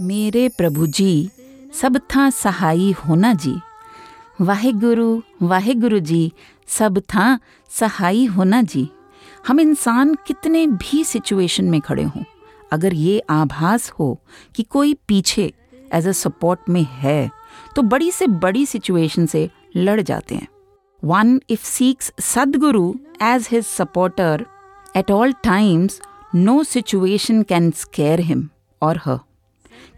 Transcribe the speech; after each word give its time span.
मेरे 0.00 0.48
प्रभु 0.48 0.86
जी 0.86 1.30
सब 1.74 1.96
था 2.10 2.28
सहाई 2.30 2.90
होना 2.98 3.32
जी। 3.34 3.54
वाहे 4.40 4.72
गुरु 4.72 5.22
वाहे 5.42 5.74
गुरु 5.74 5.98
जी, 5.98 6.32
सब 6.68 6.98
था 6.98 7.38
सहाई 7.70 8.24
होना 8.26 8.62
जी। 8.62 8.88
हम 9.48 9.60
इंसान 9.60 10.14
कितने 10.26 10.66
भी 10.66 11.04
सिचुएशन 11.04 11.64
में 11.64 11.80
खड़े 11.80 12.02
हों, 12.02 12.22
अगर 12.72 12.94
ये 12.94 13.18
आभास 13.30 13.90
हो 13.90 14.18
कि 14.54 14.62
कोई 14.62 14.94
पीछे 15.08 15.52
एज 15.94 16.08
अ 16.08 16.12
सपोर्ट 16.12 16.68
में 16.68 16.86
है 16.90 17.30
तो 17.76 17.82
बड़ी 17.82 18.10
से 18.10 18.26
बड़ी 18.26 18.66
सिचुएशन 18.66 19.26
से 19.26 19.48
लड़ 19.76 20.00
जाते 20.00 20.34
हैं। 20.34 20.48
One 21.03 21.39
if 21.49 21.63
seeks 21.65 22.11
Sadhguru 22.33 22.91
as 23.21 23.47
his 23.51 23.65
supporter 23.65 24.45
at 24.97 25.11
all 25.11 25.33
times 25.43 26.01
no 26.35 26.63
situation 26.63 27.41
can 27.49 27.71
scare 27.81 28.19
him 28.29 28.47
और 28.81 28.97
हर 29.05 29.19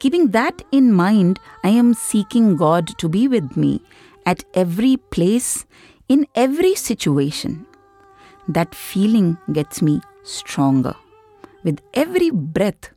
Keeping 0.02 0.30
that 0.30 0.64
in 0.72 0.92
mind, 0.94 1.40
I 1.64 1.70
am 1.70 1.94
seeking 1.94 2.56
God 2.56 2.88
to 2.98 3.08
be 3.08 3.28
with 3.28 3.56
me 3.56 3.82
at 4.26 4.44
every 4.56 4.98
place, 4.98 5.66
in 6.10 6.26
every 6.36 6.74
situation. 6.74 7.68
That 8.48 8.74
feeling 8.74 9.38
gets 9.52 9.82
me 9.82 10.02
stronger. 10.24 10.96
With 11.64 11.82
every 11.94 12.32
breath, 12.32 12.90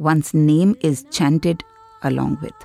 one's 0.00 0.32
name 0.32 0.74
is 0.82 1.04
chanted 1.10 1.62
along 2.02 2.38
with. 2.42 2.64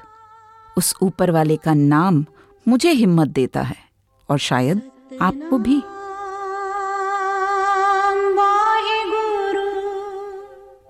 उस 0.77 0.93
ऊपर 1.02 1.31
वाले 1.31 1.57
का 1.57 1.73
नाम 1.73 2.25
मुझे 2.67 2.91
हिम्मत 2.91 3.27
देता 3.27 3.61
है 3.61 3.77
और 4.28 4.38
शायद 4.38 4.82
आपको 5.22 5.58
भी 5.66 5.82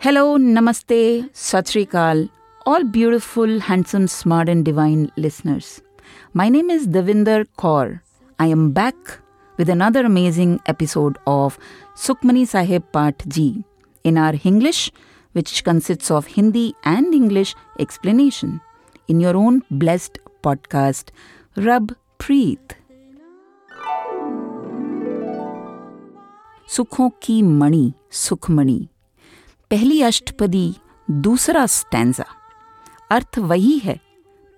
हेलो 0.04 0.36
नमस्ते 0.36 1.02
सत 1.34 1.68
श्रीकाल 1.68 2.28
all 2.64 2.84
beautiful, 2.84 3.60
handsome, 3.60 4.06
smart, 4.06 4.48
and 4.48 4.64
divine 4.64 5.10
listeners. 5.16 5.82
My 6.32 6.48
name 6.48 6.70
is 6.70 6.86
Devinder 6.86 7.46
Kaur. 7.58 8.00
I 8.38 8.46
am 8.46 8.70
back 8.70 9.18
with 9.56 9.68
another 9.68 10.04
amazing 10.06 10.60
episode 10.66 11.18
of 11.26 11.58
Sukmani 11.96 12.46
Sahib 12.46 12.84
Part 12.92 13.24
G 13.28 13.64
in 14.04 14.18
our 14.18 14.34
English, 14.44 14.92
which 15.32 15.64
consists 15.64 16.10
of 16.10 16.26
Hindi 16.26 16.74
and 16.84 17.12
English 17.14 17.54
explanation 17.78 18.60
in 19.08 19.20
your 19.20 19.36
own 19.36 19.62
blessed 19.70 20.18
podcast, 20.42 21.10
Rub 21.56 21.96
Preet. 22.18 22.81
सुखों 26.76 27.10
की 27.22 27.42
मणि, 27.42 27.92
सुखमणि। 28.10 28.88
पहली 29.70 30.02
अष्टपदी, 30.02 30.74
दूसरा 31.10 31.66
stanza. 31.66 32.24
अर्थ 33.10 33.38
वही 33.38 33.78
है, 33.78 34.00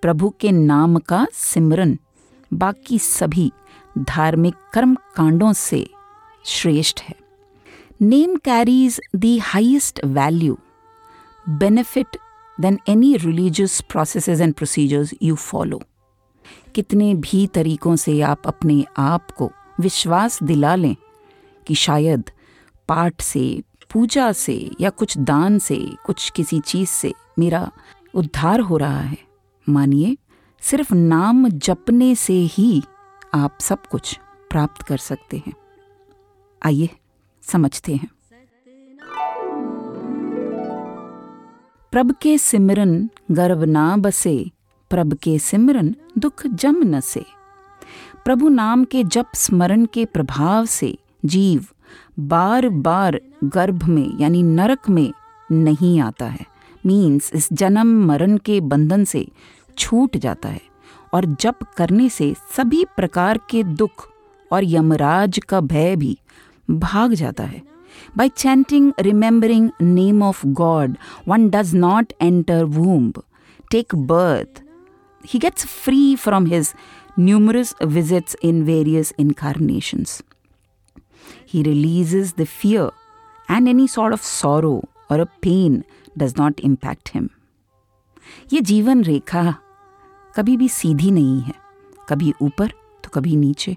प्रभु 0.01 0.33
के 0.39 0.51
नाम 0.51 0.97
का 0.99 1.27
सिमरन। 1.33 1.99
बाकी 2.53 2.99
सभी 2.99 3.51
धार्मिक 3.99 4.55
कर्म 4.73 4.95
कांडों 5.15 5.53
से 5.53 5.89
श्रेष्ठ 6.45 7.01
है। 7.01 7.15
Name 8.01 8.35
carries 8.35 9.01
the 9.15 9.39
highest 9.41 10.05
value 10.05 10.57
benefit 11.49 12.17
than 12.59 12.79
any 12.87 13.15
religious 13.17 13.81
processes 13.81 14.41
and 14.41 14.53
procedures 14.53 15.13
you 15.23 15.35
follow 15.35 15.81
कितने 16.75 17.13
भी 17.15 17.47
तरीकों 17.47 17.95
से 17.95 18.21
आप 18.21 18.41
अपने 18.45 18.85
आप 18.97 19.31
को 19.31 19.51
विश्वास 19.79 20.43
दिला 20.43 20.75
लें 20.75 20.95
कि 21.67 21.75
शायद 21.75 22.23
पाठ 22.87 23.21
से, 23.21 23.63
पूजा 23.93 24.31
से 24.31 24.71
या 24.81 24.89
कुछ 24.89 25.17
दान 25.17 25.59
से, 25.59 25.89
कुछ 26.05 26.29
किसी 26.29 26.59
चीज़ 26.59 26.89
से 26.89 27.13
मेरा 27.39 27.71
उद्धार 28.13 28.59
हो 28.59 28.77
रहा 28.77 28.99
है। 28.99 29.17
मानिए, 29.69 30.17
सिर्फ़ 30.61 30.93
नाम 30.93 31.49
जपने 31.49 32.15
से 32.15 32.33
ही 32.33 32.83
आप 33.33 33.57
सब 33.61 33.85
कुछ 33.85 34.19
प्राप्त 34.49 34.81
कर 34.81 34.97
सकते 34.97 35.37
हैं। 35.37 35.53
आइए, 36.63 36.89
समझते 37.41 37.95
हैं। 37.95 38.11
प्रभ 41.91 42.15
के 42.21 42.37
सिमरन 42.37 43.09
गर्व 43.31 43.63
ना 43.63 43.97
बसे 43.97 44.51
प्रभ 44.89 45.13
के 45.13 45.39
सिमरन 45.39 45.95
दुख 46.17 46.47
जम 46.47 46.75
न 46.83 46.99
से। 46.99 47.25
प्रभु 48.25 48.49
नाम 48.49 48.83
के 48.83 49.03
जप 49.03 49.25
स्मरण 49.35 49.85
के 49.85 50.05
प्रभाव 50.05 50.65
से 50.65 50.97
जीव 51.25 51.65
बार 52.19 52.67
बार 52.69 53.19
गर्भ 53.43 53.83
में, 53.83 54.17
यानी 54.19 54.43
नरक 54.43 54.89
में 54.89 55.11
नहीं 55.49 55.99
आता 55.99 56.25
है। 56.25 56.45
मीन्स 56.85 57.31
इस 57.33 57.47
जन्म 57.53 57.87
मरण 58.07 58.37
के 58.37 58.59
बंधन 58.61 59.03
से 59.03 59.25
छूट 59.77 60.17
जाता 60.17 60.49
है 60.49 60.61
और 61.13 61.25
जप 61.41 61.63
करने 61.77 62.09
से 62.09 62.33
सभी 62.57 62.83
प्रकार 62.95 63.39
के 63.49 63.63
दुख 63.63 64.09
और 64.51 64.63
यमराज 64.63 65.39
का 65.49 65.61
भय 65.61 65.95
भी 65.95 66.17
भाग 66.69 67.13
जाता 67.13 67.43
है। 67.43 67.61
By 68.17 68.29
chanting 68.29 68.91
remembering 68.99 69.69
name 69.81 70.23
of 70.23 70.45
God 70.47 70.95
one 71.27 71.49
does 71.49 71.73
not 71.75 72.13
enter 72.21 72.63
womb 72.63 73.21
take 73.71 73.95
birth 73.95 74.61
he 75.25 75.39
gets 75.39 75.65
free 75.65 76.15
from 76.15 76.45
his 76.45 76.73
numerous 77.19 77.75
visits 77.83 78.37
in 78.43 78.63
various 78.63 79.13
incarnations 79.19 80.21
He 81.55 81.61
releases 81.63 82.31
the 82.33 82.45
fear, 82.45 82.85
and 83.49 83.69
any 83.69 83.83
sort 83.91 84.13
of 84.13 84.23
sorrow 84.29 84.77
or 85.09 85.17
a 85.21 85.27
pain 85.45 85.75
does 86.17 86.33
not 86.39 86.63
impact 86.69 87.11
him. 87.15 87.29
ये 88.53 88.61
जीवन 88.61 89.03
रेखा 89.03 89.43
कभी 90.35 90.57
भी 90.57 90.67
सीधी 90.69 91.11
नहीं 91.11 91.41
है। 91.41 91.53
कभी 92.09 92.33
ऊपर 92.41 92.71
तो 93.03 93.09
कभी 93.13 93.35
नीचे। 93.35 93.75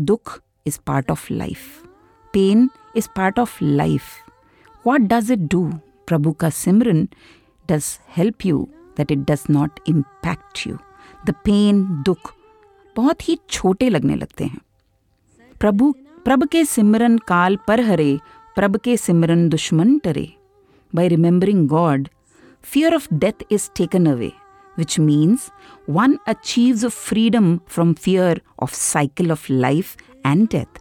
दुख 0.00 0.40
is 0.66 0.78
part 0.86 1.10
of 1.10 1.32
life 1.32 1.86
pain 2.32 2.68
is 2.96 3.08
part 3.16 3.38
of 3.38 3.64
life 3.64 4.02
what 4.86 5.00
does 5.00 5.30
it 5.32 5.38
do 5.38 5.64
प्रभु 6.06 6.32
का 6.32 6.50
सिमरन 6.50 7.08
does 7.68 7.98
help 8.16 8.46
you 8.46 8.68
that 8.96 9.12
it 9.12 9.18
does 9.18 9.44
not 9.50 9.80
impact 9.88 10.66
you 10.66 10.78
the 11.26 11.34
pain 11.44 11.84
दुख 12.06 12.34
बहुत 12.96 13.28
ही 13.28 13.38
छोटे 13.50 13.88
लगने 13.88 14.16
लगते 14.16 14.44
हैं। 14.44 14.60
प्रभु 15.60 15.94
प्रभ 16.24 16.46
के 16.46 16.64
सिमरन 16.64 17.18
काल 17.18 17.58
पर 17.68 17.80
हरे, 17.80 18.18
प्रभ 18.56 18.76
के 18.76 18.96
सिमरन 18.96 19.48
दुश्मन 19.48 19.98
टरे 19.98 20.32
by 20.94 21.08
remembering 21.08 21.68
God 21.68 22.08
fear 22.62 22.94
of 22.94 23.14
death 23.14 23.44
is 23.50 23.70
taken 23.76 24.06
away 24.06 24.32
which 24.78 24.98
means 25.00 25.50
one 25.90 26.18
achieve 26.26 26.88
freedom 26.88 27.56
from 27.68 27.92
fear 27.92 28.42
of 28.62 28.74
cycle 28.74 29.32
of 29.32 29.52
life 29.52 29.96
and 30.26 30.48
death 30.48 30.80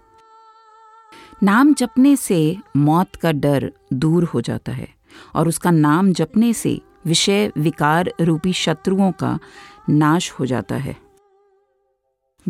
नाम 1.43 1.73
जपने 1.73 2.15
से 2.15 2.57
मौत 2.77 3.15
का 3.15 3.31
डर 3.31 3.71
दूर 3.93 4.23
हो 4.23 4.41
जाता 4.41 4.71
है 4.71 4.87
और 5.35 5.47
उसका 5.47 5.71
नाम 5.71 6.13
जपने 6.13 6.53
से 6.53 6.81
विषय 7.05 7.51
विकार 7.57 8.13
रूपी 8.21 8.53
शत्रुओं 8.53 9.11
का 9.11 9.39
नाश 9.89 10.31
हो 10.31 10.45
जाता 10.45 10.75
है। 10.75 10.97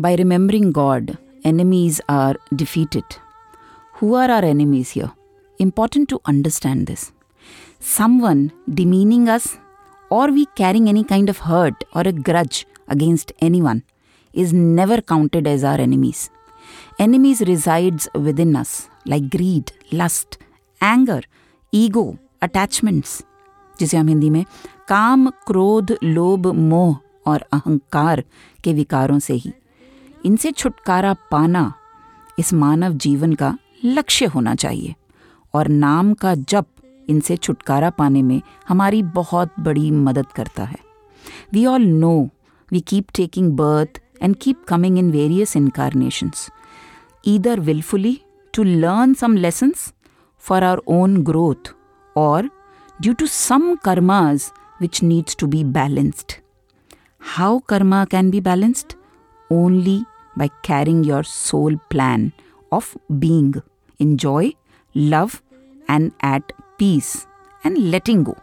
By 0.00 0.16
remembering 0.16 0.72
God 0.72 1.10
enemies 1.43 2.01
are 2.07 2.35
defeated. 2.55 3.05
Who 3.93 4.15
are 4.15 4.29
our 4.31 4.43
enemies 4.43 4.91
here? 4.91 5.11
Important 5.59 6.09
to 6.09 6.19
understand 6.25 6.87
this. 6.87 7.11
Someone 7.79 8.51
demeaning 8.67 9.29
us 9.29 9.57
or 10.09 10.31
we 10.31 10.45
carrying 10.55 10.89
any 10.89 11.03
kind 11.03 11.29
of 11.29 11.37
hurt 11.37 11.83
or 11.93 12.01
a 12.01 12.11
grudge 12.11 12.65
against 12.87 13.31
anyone 13.41 13.83
is 14.33 14.53
never 14.53 15.01
counted 15.01 15.47
as 15.47 15.63
our 15.63 15.79
enemies. 15.79 16.29
Enemies 16.99 17.41
resides 17.41 18.07
within 18.13 18.55
us 18.55 18.89
like 19.05 19.29
greed, 19.29 19.71
lust, 19.91 20.37
anger, 20.81 21.21
ego, 21.71 22.17
attachments. 22.41 23.23
जिसे 23.79 23.97
हम 23.97 24.07
हिंदी 24.07 24.29
में 24.29 24.45
काम 24.87 25.29
क्रोध 25.29 25.97
लोभ 26.03 26.47
मोह 26.47 26.97
और 27.25 27.45
अहंकार 27.53 28.23
के 28.63 28.73
विकारों 28.73 29.19
से 29.19 29.33
ही 29.33 29.53
इनसे 30.24 30.50
छुटकारा 30.52 31.12
पाना 31.30 31.72
इस 32.38 32.52
मानव 32.54 32.92
जीवन 33.04 33.32
का 33.34 33.56
लक्ष्य 33.84 34.26
होना 34.26 34.54
चाहिए 34.54 34.94
और 35.54 35.68
नाम 35.68 36.12
का 36.14 36.34
जप 36.34 36.66
इनसे 37.08 37.36
छुटकारा 37.36 37.90
पाने 37.90 38.22
में 38.22 38.40
हमारी 38.68 39.02
बहुत 39.14 39.54
बड़ी 39.60 39.90
मदद 39.90 40.26
करता 40.36 40.64
है 40.64 40.78
we 41.54 41.64
all 41.66 41.84
know 41.84 42.14
we 42.68 42.80
keep 42.80 43.10
taking 43.14 43.52
birth 43.56 44.00
and 44.22 44.36
keep 44.36 44.64
coming 44.68 44.98
in 44.98 45.10
various 45.12 45.56
incarnations 45.56 46.48
either 47.26 47.60
willfully 47.60 48.18
to 48.54 48.62
learn 48.62 49.14
some 49.14 49.36
lessons 49.36 49.92
for 50.42 50.64
our 50.64 50.82
own 50.94 51.22
growth 51.24 51.74
और 52.16 52.50
due 53.00 53.12
to 53.12 53.26
some 53.26 53.74
karmas 53.84 54.52
which 54.80 55.02
needs 55.02 55.36
to 55.36 55.46
be 55.46 55.62
balanced. 55.64 56.40
How 57.34 57.60
karma 57.62 58.06
can 58.06 58.30
be 58.30 58.40
balanced? 58.40 58.96
Only 59.50 60.04
by 60.36 60.48
carrying 60.62 61.04
your 61.04 61.22
soul 61.22 61.76
plan 61.90 62.32
of 62.70 62.96
being 63.18 63.54
in 63.98 64.16
joy, 64.16 64.52
love, 64.94 65.42
and 65.88 66.12
at 66.20 66.52
peace, 66.78 67.26
and 67.64 67.90
letting 67.90 68.24
go. 68.24 68.36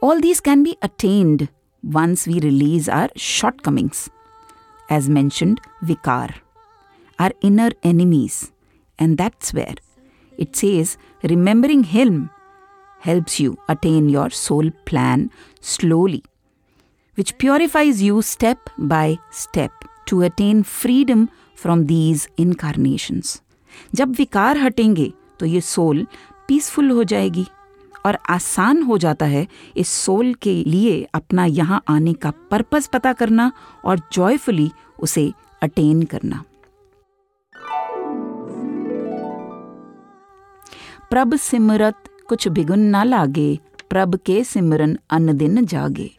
All 0.00 0.20
these 0.20 0.40
can 0.40 0.62
be 0.62 0.76
attained 0.82 1.48
once 1.82 2.26
we 2.26 2.40
release 2.40 2.88
our 2.88 3.08
shortcomings. 3.16 4.08
As 4.88 5.08
mentioned, 5.08 5.60
vikar, 5.82 6.34
our 7.18 7.32
inner 7.42 7.70
enemies. 7.82 8.52
And 8.98 9.18
that's 9.18 9.52
where 9.52 9.74
it 10.38 10.56
says, 10.56 10.96
remembering 11.22 11.84
Him 11.84 12.30
helps 13.00 13.38
you 13.38 13.58
attain 13.68 14.08
your 14.08 14.30
soul 14.30 14.70
plan 14.86 15.30
slowly, 15.60 16.24
which 17.14 17.36
purifies 17.38 18.02
you 18.02 18.22
step 18.22 18.70
by 18.78 19.18
step 19.30 19.72
to 20.08 20.22
attain 20.22 20.62
freedom 20.62 21.28
from 21.64 21.86
these 21.86 22.26
incarnations. 22.40 23.40
जब 23.94 24.14
विकार 24.16 24.58
हटेंगे 24.58 25.12
तो 25.40 25.46
ये 25.46 25.60
soul 25.60 26.06
peaceful 26.48 26.90
हो 26.90 27.04
जाएगी 27.04 27.46
और 28.06 28.18
आसान 28.28 28.82
हो 28.82 28.98
जाता 28.98 29.26
है 29.26 29.46
इस 29.76 29.88
सोल 29.88 30.34
के 30.34 30.64
लिए 30.64 31.08
अपना 31.14 31.44
यहाँ 31.44 31.82
आने 31.88 32.12
का 32.12 32.32
पर्पस 32.50 32.86
पता 32.86 33.12
करना 33.12 33.52
और 33.84 34.00
जॉयफुली 34.12 34.70
उसे 35.00 35.32
अटेन 35.62 36.02
करना 36.02 36.44
प्रभ 41.10 41.34
सिमरत 41.34 41.94
कुछ 42.28 42.48
बिगुन 42.48 42.80
ना 42.80 43.04
लागे, 43.04 43.58
प्रभ 43.90 44.16
के 44.16 44.44
सिमरन 44.44 44.98
अन्न 45.10 45.36
दिन 45.36 45.66
जागे 45.66 46.17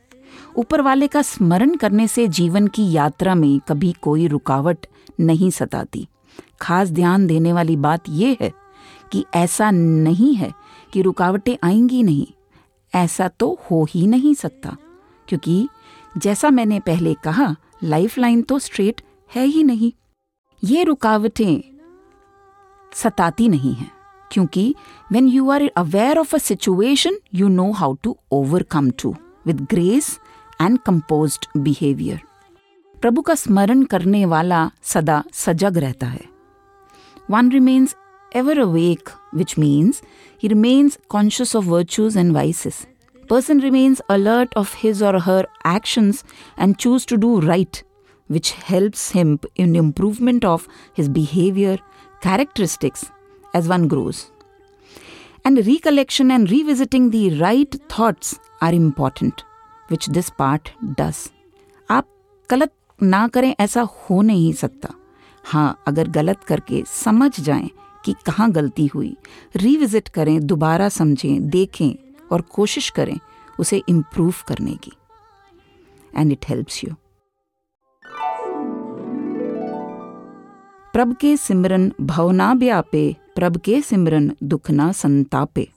ऊपर 0.59 0.81
वाले 0.81 1.07
का 1.07 1.21
स्मरण 1.21 1.75
करने 1.75 2.07
से 2.07 2.27
जीवन 2.27 2.67
की 2.67 2.91
यात्रा 2.91 3.35
में 3.35 3.59
कभी 3.59 3.91
कोई 4.01 4.27
रुकावट 4.27 4.87
नहीं 5.19 5.49
सताती। 5.51 6.07
खास 6.61 6.89
ध्यान 6.89 7.27
देने 7.27 7.53
वाली 7.53 7.75
बात 7.75 8.09
यह 8.09 8.37
है 8.41 8.51
कि 9.11 9.23
ऐसा 9.35 9.69
नहीं 9.71 10.33
है 10.35 10.51
कि 10.93 11.01
रुकावटें 11.01 11.55
आएँगी 11.63 12.01
नहीं। 12.03 12.27
ऐसा 12.93 13.27
तो 13.29 13.57
हो 13.71 13.83
ही 13.89 14.05
नहीं 14.07 14.33
सकता, 14.33 14.75
क्योंकि 15.27 15.67
जैसा 16.15 16.49
मैंने 16.49 16.79
पहले 16.79 17.13
कहा 17.23 17.55
लाइफ 17.83 18.17
लाइन 18.17 18.41
तो 18.41 18.59
स्ट्रेट 18.59 19.01
है 19.31 19.45
ही 19.45 19.63
नहीं। 19.63 19.91
ये 20.63 20.83
रुकावटें 20.83 21.61
सताती 22.91 23.49
नहीं 23.49 23.73
हैं, 23.73 23.91
क्योंकि 24.31 24.73
when 25.11 25.27
you 25.27 25.49
are 25.49 25.69
aware 25.77 26.17
of 26.17 26.35
a 26.35 26.39
situation 26.39 27.17
you 27.33 27.47
know 27.47 27.71
how 27.71 27.95
to 28.03 28.17
overcome 28.31 28.89
to 29.01 29.15
with 29.45 29.61
grace 29.61 30.19
and 30.60 30.78
compose 30.86 31.38
behaviour 31.56 32.20
प्रभु 33.00 33.22
का 33.22 33.34
स्मरण 33.34 33.82
करने 33.92 34.24
वाला 34.26 34.70
सदा 34.92 35.22
सजग 35.32 35.78
रहता 35.78 36.06
है 36.06 36.24
one 37.30 37.50
remains 37.52 37.94
ever 38.34 38.60
awake, 38.60 39.10
which 39.32 39.56
means 39.56 40.02
he 40.36 40.48
remains 40.48 40.98
conscious 41.08 41.54
of 41.54 41.64
virtues 41.64 42.16
and 42.16 42.32
vices. 42.32 42.86
Person 43.28 43.60
remains 43.60 44.02
alert 44.08 44.52
of 44.54 44.74
his 44.74 45.00
or 45.00 45.20
her 45.20 45.46
actions 45.64 46.24
and 46.56 46.78
choose 46.78 47.06
to 47.06 47.16
do 47.16 47.40
right, 47.40 47.82
which 48.26 48.50
helps 48.50 49.10
him 49.12 49.38
in 49.54 49.76
improvement 49.76 50.44
of 50.44 50.68
his 50.92 51.08
behavior, 51.08 51.78
characteristics 52.20 53.10
as 53.54 53.68
one 53.68 53.88
grows. 53.88 54.30
And 55.44 55.66
recollection 55.66 56.30
and 56.30 56.50
revisiting 56.50 57.10
the 57.10 57.38
right 57.38 57.74
thoughts 57.88 58.38
are 58.60 58.72
important, 58.72 59.44
Which 59.91 60.09
this 60.09 60.29
part 60.41 60.71
does. 60.99 61.29
आप 61.89 62.07
गलत 62.49 62.73
ना 63.03 63.27
करें, 63.27 63.55
ऐसा 63.59 63.81
हो 63.81 64.21
नहीं 64.21 64.53
सकता। 64.53 64.89
हाँ 65.45 65.83
अगर 65.87 66.07
गलत 66.07 66.43
करके 66.43 66.83
समझ 66.87 67.39
जाएँ 67.39 67.69
कि 68.05 68.15
कहाँ 68.25 68.51
गलती 68.51 68.85
हुई 68.85 69.17
रिविजिट 69.55 70.07
करें, 70.07 70.47
दोबारा 70.47 70.89
समझें, 70.89 71.49
देखें 71.49 71.91
और 72.31 72.41
कोशिश 72.41 72.89
करें 72.89 73.19
उसे 73.59 73.81
इम्प्रूव 73.89 74.33
करने 74.47 74.75
की। 74.75 74.91
एंड 76.15 76.31
इट 76.31 76.45
हेल्प्स 76.49 76.83
यू 76.83 76.93
प्रभ 80.93 81.15
के 81.15 81.37
सिमरन 81.37 81.93
भवना 82.01 82.53
व्यापे 82.53 83.15
प्रभ 83.35 83.57
के 83.57 83.81
सिमरन 83.81 84.31
दुख 84.43 84.71
ना 84.71 84.91
संतापे। 84.91 85.69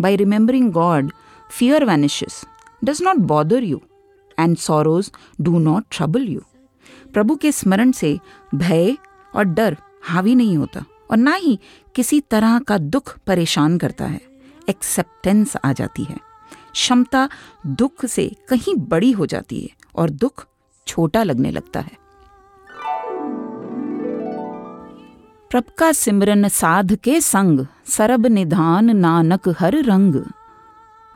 By 0.00 0.16
remembering 0.16 0.72
God 0.72 1.12
fear 1.50 1.84
vanishes 1.84 2.44
does 2.82 3.02
not 3.02 3.16
bother 3.26 3.64
you 3.64 3.80
and 4.38 4.56
sorrows 4.56 5.10
do 5.40 5.58
not 5.58 5.84
trouble 5.90 6.28
you 6.28 6.40
प्रभु 7.12 7.36
के 7.36 7.52
स्मरण 7.52 7.92
से 7.92 8.18
भय 8.54 8.96
और 9.34 9.44
डर 9.44 9.76
हावी 10.04 10.34
नहीं 10.34 10.56
होता, 10.56 10.84
और 11.10 11.16
ना 11.16 11.34
ही 11.34 11.58
किसी 11.94 12.20
तरह 12.20 12.58
का 12.58 12.78
दुख 12.78 13.16
परेशान 13.26 13.78
करता 13.78 14.06
है। 14.06 14.20
एक्सेप्टेंस 14.68 15.56
आ 15.64 15.72
जाती 15.72 16.04
है। 16.04 16.16
क्षमता 16.72 17.28
दुख 17.66 18.04
से 18.06 18.26
कहीं 18.48 18.74
बड़ी 18.88 19.10
हो 19.12 19.26
जाती 19.26 19.60
है, 19.60 19.68
और 19.94 20.10
दुख 20.10 20.46
छोटा 20.86 21.22
लगने 21.22 21.50
लगता 21.50 21.80
है। 21.80 21.96
प्रभ 25.50 25.64
का 25.78 25.90
सिमरन 25.92 26.48
साध 26.48 26.94
के 26.94 27.20
संग, 27.20 27.66
सरब 27.86 28.26
निधान 28.26 28.96
नानक 28.96 29.48
हर 29.58 29.76
रंग। 29.84 30.22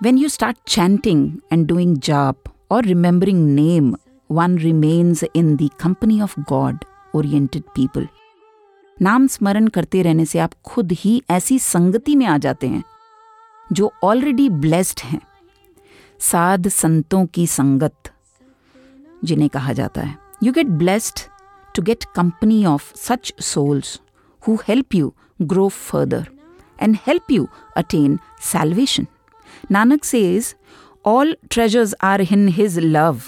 When 0.03 0.19
you 0.19 0.29
start 0.29 0.57
chanting 0.67 1.39
and 1.53 1.67
doing 1.67 1.97
जाप 1.97 2.37
और 2.71 2.85
remembering 2.85 3.47
name 3.55 3.95
one 4.31 4.59
remains 4.59 5.25
in 5.37 5.57
the 5.57 5.71
company 5.81 6.21
of 6.21 6.41
God 6.41 6.79
oriented 7.15 7.63
people 7.63 8.09
नाम 9.03 9.27
स्मरण 9.27 9.69
करते 9.69 10.03
रहने 10.03 10.25
से 10.25 10.39
आप 10.39 10.51
खुद 10.65 10.93
ही 10.93 11.23
ऐसी 11.31 11.59
संगति 11.59 12.17
में 12.17 12.27
आ 12.27 12.39
जाते 12.39 12.67
हैं, 12.67 12.83
जो 13.73 13.93
ऑलरेडी 14.05 14.49
ब्लेस्ड 14.49 15.01
हैं। 15.05 15.21
साध 16.21 16.69
संतों 16.69 17.27
की 17.27 17.47
संगत, 17.47 18.11
जिन्हें 19.25 19.49
कहा 19.51 19.73
जाता 19.73 20.01
है। 20.01 20.19
You 20.43 20.53
get 20.53 20.67
blessed 20.67 21.21
to 21.75 21.83
get 21.83 22.05
company 22.05 22.65
of 22.67 22.93
such 22.97 23.35
souls 23.41 24.01
who 24.49 24.59
help 24.69 24.95
you 24.95 25.15
grow 25.43 25.69
further 25.69 26.29
and 26.83 26.97
help 27.07 27.31
you 27.31 27.49
attain 27.77 28.19
salvation 28.41 29.07
Nanak 29.71 30.05
says 30.05 30.55
all 31.07 31.37
treasures 31.51 31.95
are 32.03 32.21
in 32.21 32.49
his 32.49 32.79
love 32.79 33.21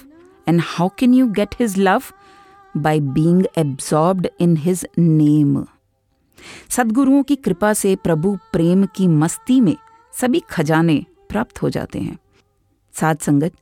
and 0.48 0.62
how 0.64 0.88
can 0.88 1.14
you 1.14 1.26
get 1.26 1.54
his 1.60 1.78
love 1.78 2.02
by 2.76 3.00
being 3.00 3.42
absorbed 3.58 4.26
in 4.42 4.56
his 4.56 4.84
name. 4.98 5.64
सदगुरुओं 6.68 7.22
की 7.22 7.36
कृपा 7.36 7.72
से 7.72 7.96
प्रभु 7.96 8.38
प्रेम 8.52 8.86
की 8.86 9.08
मस्ती 9.08 9.60
में 9.60 9.76
सभी 10.12 10.40
खजाने 10.50 11.04
प्राप्त 11.28 11.62
हो 11.62 11.70
जाते 11.70 11.98
हैं। 11.98 12.18
साध 12.92 13.18
संगत, 13.18 13.52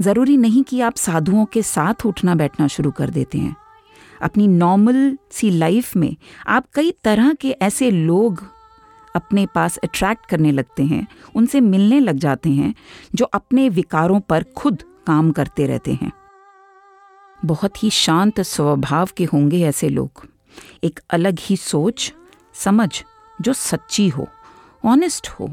ज़रूरी 0.00 0.36
नहीं 0.36 0.62
कि 0.62 0.80
आप 0.80 0.96
साधुओं 0.96 1.44
के 1.44 1.62
साथ 1.62 2.06
उठना 2.06 2.34
बैठना 2.34 2.66
शुरू 2.66 2.90
कर 2.90 3.10
देते 3.10 3.38
हैं। 3.38 3.56
अपनी 4.22 4.48
नॉर्मल 4.48 5.18
सी 5.30 5.50
लाइफ 5.50 5.96
में 5.96 6.16
आप 6.46 6.66
कई 6.74 6.90
तरह 7.04 7.32
के 7.32 7.50
ऐसे 7.50 7.90
लोग 7.90 8.46
अपने 9.16 9.46
पास 9.46 9.76
अट्रैक्ट 9.76 10.26
करने 10.26 10.52
लगते 10.52 10.82
हैं 10.82 11.06
उनसे 11.34 11.60
मिलने 11.60 12.00
लग 12.00 12.16
जाते 12.16 12.50
हैं 12.50 12.74
जो 13.14 13.24
अपने 13.24 13.68
विकारों 13.68 14.20
पर 14.20 14.44
खुद 14.56 14.82
काम 15.06 15.30
करते 15.30 15.66
रहते 15.66 15.92
हैं। 15.92 16.12
बहुत 17.44 17.82
ही 17.82 17.90
शांत 17.90 18.40
स्वभाव 18.40 19.08
के 19.16 19.24
होंगे 19.24 19.62
ऐसे 19.66 19.88
लोग। 19.88 20.26
एक 20.84 21.00
अलग 21.10 21.38
ही 21.40 21.56
सोच 21.56 22.12
समझ 22.54 23.04
जो 23.40 23.52
सच्ची 23.52 24.08
हो 24.08 24.28
ऑनेस्ट 24.84 25.28
हो 25.28 25.48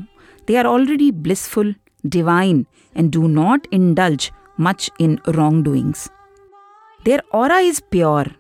they 0.47 0.55
are 0.55 0.65
already 0.65 1.11
blissful 1.11 1.75
divine 2.05 2.65
and 2.97 3.11
do 3.11 3.27
not 3.27 3.67
indulge 3.73 4.31
much 4.59 4.91
in 4.99 5.19
wrong 5.29 5.63
doings 5.65 6.11
their 7.05 7.23
aura 7.33 7.59
is 7.59 7.81
pure 7.91 8.31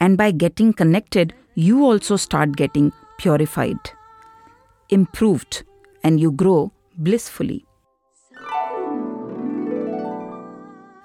and 0.00 0.18
by 0.18 0.32
getting 0.32 0.72
connected 0.72 1.32
you 1.56 1.78
also 1.86 2.16
start 2.16 2.52
getting 2.56 2.84
purified, 3.18 3.88
improved, 4.92 5.64
and 6.04 6.20
you 6.20 6.30
grow 6.34 6.60
blissfully. 6.98 7.60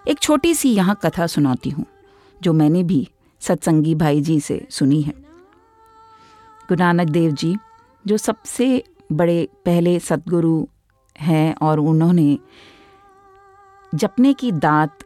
एक 0.06 0.20
छोटी 0.22 0.53
सी 0.56 0.70
यहाँ 0.74 0.96
कथा 1.03 1.25
सुनाती 1.27 1.70
हूँ 1.70 1.86
जो 2.41 2.53
मैंने 2.53 2.84
भी 2.84 3.08
सत्संगी 3.41 3.96
भाई 3.96 4.22
जी 4.22 4.39
से 4.39 4.65
सुनी 4.70 5.01
है 5.01 5.13
गुरु 6.70 6.79
नानक 6.79 7.10
देव 7.10 7.32
जी 7.32 7.56
जो 8.06 8.17
सबसे 8.17 8.67
बड़े 9.12 9.48
पहले 9.65 10.00
सतगुरु 10.00 10.65
हैं 11.15 11.53
और 11.62 11.79
उन्होंने 11.79 12.38
जपने 13.94 14.34
की 14.34 14.51
दात 14.51 15.03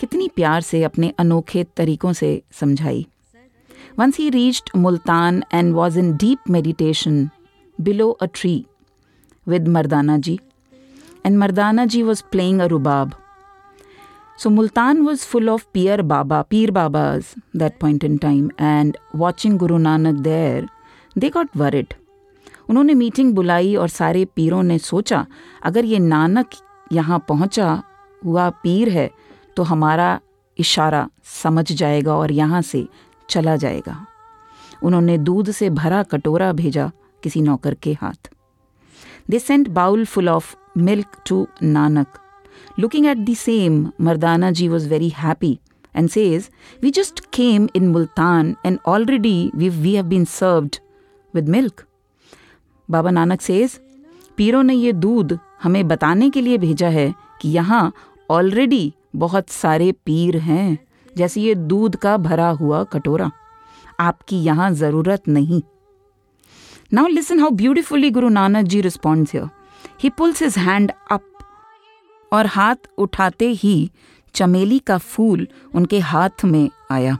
कितनी 0.00 0.28
प्यार 0.36 0.60
से 0.62 0.82
अपने 0.84 1.12
अनोखे 1.18 1.64
तरीकों 1.76 2.12
से 2.12 2.30
समझाई 2.60 3.06
once 3.98 4.18
he 4.18 4.28
reached 4.30 4.70
Multan 4.76 5.42
and 5.54 5.72
was 5.74 5.98
in 5.98 6.16
deep 6.16 6.50
meditation 6.50 7.28
below 7.80 8.10
a 8.10 8.26
tree 8.34 8.54
with 9.46 9.68
Mardana 9.68 10.18
ji 10.18 10.38
and 11.26 11.36
Mardana 11.38 11.84
ji 11.86 12.02
was 12.02 12.22
playing 12.32 12.60
a 12.60 12.66
rubab 12.66 13.12
So 14.38 14.50
Multan 14.50 15.00
was 15.04 15.22
full 15.22 15.48
of 15.50 15.64
Peer 15.70 16.02
Baba, 16.02 16.36
Peer 16.44 16.72
Babas 16.72 17.34
that 17.54 17.74
point 17.78 18.04
in 18.04 18.18
time, 18.18 18.50
and 18.58 18.96
watching 19.14 19.58
Guru 19.58 19.78
Nanak 19.78 20.22
there, 20.22 20.68
they 21.18 21.28
got 21.30 21.48
worried 21.56 21.94
उन्होंने 22.68 22.94
meeting 22.94 23.34
बुलाई 23.34 23.74
और 23.74 23.88
सारे 23.88 24.24
पीरों 24.36 24.62
ने 24.62 24.78
सोचा 24.78 25.26
अगर 25.62 25.84
ये 25.84 25.98
नानक 25.98 26.50
यहाँ 26.92 27.18
पहुँचा 27.28 27.82
हुआ 28.24 28.48
पीर 28.62 28.88
है 28.88 29.10
तो 29.56 29.62
हमारा 29.62 30.08
इशारा 30.58 31.08
समझ 31.42 31.72
जाएगा 31.72 32.14
और 32.14 32.32
यहाँ 32.32 32.62
से 32.62 32.86
चला 33.28 33.56
जाएगा। 33.56 34.06
उन्होंने 34.82 35.18
दूध 35.18 35.50
से 35.50 35.70
भरा 35.70 36.02
कटोरा 36.02 36.52
भेजा। 36.52 36.90
किसी 37.22 37.40
नौकर 37.40 37.74
के 37.82 37.92
हाथ। 38.02 38.30
They 39.30 39.38
sent 39.38 39.68
bowl 39.78 40.04
full 40.04 40.28
of 40.28 40.54
milk 40.78 41.16
to 41.26 41.46
Nanak 41.62 42.18
looking 42.78 43.06
at 43.06 43.18
the 43.18 43.34
same 43.36 43.86
Mardana 44.00 44.50
ji 44.50 44.68
was 44.68 44.88
very 44.88 45.08
happy 45.16 45.58
and 45.94 46.10
says, 46.10 46.50
We 46.82 46.90
just 46.90 47.30
came 47.30 47.68
in 47.74 47.92
Multan 47.92 48.56
and 48.64 48.78
already 48.86 49.50
we've, 49.54 49.78
we 49.78 49.94
have 49.94 50.08
been 50.08 50.26
served 50.26 50.80
with 51.34 51.48
milk. 51.48 51.86
Baba 52.88 53.10
Nanak 53.10 53.40
says 53.40 53.78
पीरों 54.36 54.62
ने 54.62 54.74
ये 54.74 54.92
दूध 54.92 55.38
हमें 55.62 55.86
बताने 55.88 56.28
के 56.30 56.40
लिए 56.40 56.58
भेजा 56.58 56.88
है 56.88 57.12
कि 57.40 57.48
यहाँ 57.48 57.92
ऑलरेडी 58.30 58.92
बहुत 59.16 59.50
सारे 59.50 59.90
पीर 60.06 60.36
हैं 60.38 60.78
जैसे 61.16 61.40
ये 61.40 61.54
दूध 61.54 61.96
का 61.96 62.16
भरा 62.16 62.48
हुआ 62.60 62.82
कटोरा 62.84 63.30
आपकी 64.00 64.36
यहाँ 64.42 64.70
ज़रूरत 64.72 65.28
नहीं 65.28 65.60
now 66.94 67.06
listen 67.06 67.38
how 67.40 67.50
beautifully 67.50 68.10
Guru 68.10 68.28
Nanak 68.28 68.66
ji 68.66 68.80
responds 68.80 69.32
here 69.34 69.48
he 70.02 70.08
pulls 70.10 70.42
his 70.42 70.56
hand 70.58 70.92
up 71.10 71.24
और 72.32 72.46
हाथ 72.46 72.88
उठाते 72.98 73.48
ही 73.58 73.90
चमेली 74.34 74.78
का 74.78 74.96
फूल 74.98 75.46
उनके 75.74 75.98
हाथ 76.00 76.44
में 76.44 76.70
आया। 76.90 77.16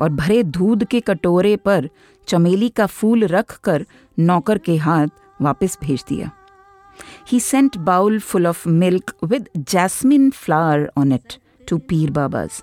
और 0.00 0.10
भरे 0.10 0.42
दूध 0.42 0.84
के 0.84 1.00
कटोरे 1.00 1.56
पर 1.56 1.88
चमेली 2.28 2.68
का 2.68 2.86
फूल 2.86 3.24
रखकर 3.26 3.86
नौकर 4.18 4.58
के 4.58 4.76
हाथ 4.76 5.08
वापस 5.42 5.78
भेज 5.82 6.04
दिया। 6.08 6.30
He 7.28 7.40
sent 7.40 7.76
bowl 7.88 8.18
full 8.20 8.46
of 8.46 8.68
milk 8.68 9.14
with 9.24 9.48
jasmine 9.58 10.30
flower 10.30 10.90
on 10.98 11.12
it 11.12 11.38
to 11.68 11.78
pir 11.78 12.10
babas 12.10 12.62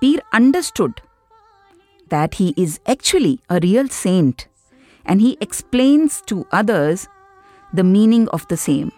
pir 0.00 0.22
understood 0.34 1.00
that 2.10 2.34
he 2.34 2.54
is 2.58 2.78
actually 2.90 3.38
a 3.50 3.56
real 3.56 3.88
saint. 4.04 4.49
and 5.05 5.21
he 5.21 5.37
explains 5.41 6.21
to 6.27 6.45
others 6.51 7.07
the 7.73 7.83
meaning 7.83 8.27
of 8.29 8.47
the 8.47 8.57
same. 8.57 8.91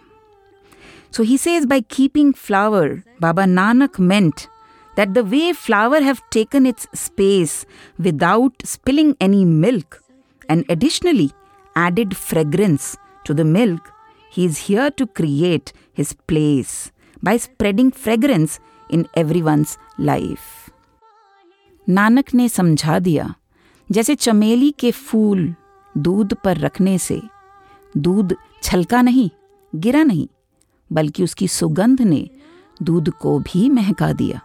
So 1.10 1.22
he 1.22 1.36
says 1.36 1.66
by 1.66 1.80
keeping 1.80 2.32
flower, 2.32 3.02
Baba 3.20 3.44
Nanak 3.44 3.98
meant 3.98 4.48
that 4.96 5.14
the 5.14 5.24
way 5.24 5.52
flower 5.52 6.00
have 6.00 6.22
taken 6.30 6.66
its 6.66 6.86
space 6.92 7.64
without 7.98 8.52
spilling 8.64 9.16
any 9.20 9.44
milk 9.44 10.02
and 10.48 10.64
additionally 10.68 11.32
added 11.76 12.16
fragrance 12.16 12.96
to 13.24 13.34
the 13.34 13.44
milk, 13.44 13.92
he 14.30 14.44
is 14.44 14.58
here 14.66 14.90
to 14.90 15.06
create 15.06 15.72
his 15.92 16.12
place 16.12 16.90
by 17.22 17.36
spreading 17.36 17.90
fragrance 17.90 18.58
in 18.90 19.06
everyone's 19.16 19.78
life. 19.98 20.70
Nanak 21.88 22.34
ने 22.34 22.48
समझा 22.48 22.98
दिया 22.98 23.34
जैसे 23.90 24.14
चमेली 24.14 24.70
के 24.78 24.90
फूल 24.92 25.54
दूध 25.97 26.33
पर 26.33 26.57
रखने 26.57 26.97
से 26.97 27.21
दूध 27.97 28.35
छलका 28.63 29.01
नहीं, 29.01 29.29
गिरा 29.75 30.03
नहीं, 30.03 30.27
बल्कि 30.91 31.23
उसकी 31.23 31.47
सुगंध 31.47 32.01
ने 32.01 32.29
दूध 32.83 33.09
को 33.09 33.39
भी 33.39 33.69
महका 33.69 34.11
दिया। 34.13 34.41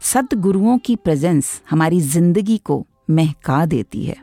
सदगुरुओं 0.00 0.78
की 0.78 0.96
प्रेजेंस 0.96 1.62
हमारी 1.70 2.00
ज़िंदगी 2.00 2.58
को 2.58 2.86
महका 3.10 3.66
देती 3.66 4.04
है। 4.04 4.16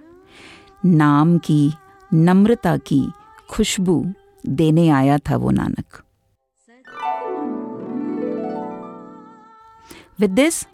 नाम 0.85 1.37
की, 1.37 1.73
नम्रता 2.13 2.77
की 2.77 3.05
खुशबू 3.49 4.13
देने 4.47 4.89
आया 4.89 5.17
था 5.17 5.37
वो 5.37 5.51
Nanak. 5.51 6.01
With 10.19 10.31
this 10.31 10.67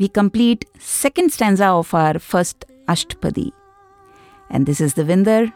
we 0.00 0.08
complete 0.08 0.64
second 0.80 1.30
stanza 1.30 1.74
of 1.74 1.96
our 1.96 2.18
first 2.18 2.64
Ashtapadi. 2.90 3.50
And 4.50 4.66
this 4.66 4.80
is 4.80 4.94
the 4.94 5.02
Devinder 5.02 5.52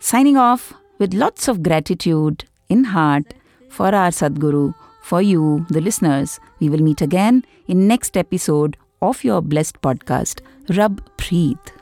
signing 0.00 0.36
off 0.36 0.72
with 0.98 1.14
lots 1.14 1.48
of 1.48 1.62
gratitude 1.62 2.44
in 2.68 2.84
heart 2.84 3.34
for 3.68 3.94
our 3.94 4.10
Sadguru, 4.10 4.74
for 5.02 5.22
you, 5.22 5.66
the 5.68 5.80
listeners. 5.80 6.40
We 6.60 6.68
will 6.68 6.82
meet 6.82 7.00
again 7.00 7.44
in 7.66 7.86
next 7.86 8.16
episode 8.16 8.76
of 9.02 9.24
your 9.24 9.42
blessed 9.42 9.80
podcast, 9.82 10.40
Rub 10.68 11.00
Preet. 11.16 11.72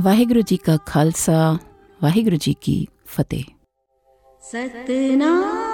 Waheguru 0.00 0.40
ji 0.40 0.58
ka 0.68 0.78
khalsa, 0.92 1.58
Waheguru 2.02 2.36
ji 2.36 2.56
ki 2.68 2.86
Fateh 3.06 3.44
Satna. 4.52 5.65